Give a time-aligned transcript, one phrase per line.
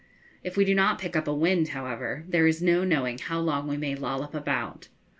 [0.43, 3.67] If we do not pick up a wind, however, there is no knowing how long
[3.67, 4.87] we may lollop about.